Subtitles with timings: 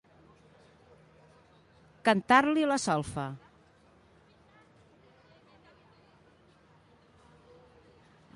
[2.09, 3.27] Cantar-li la solfa.